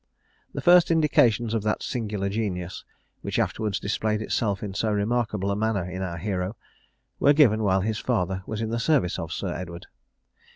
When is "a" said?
5.51-5.55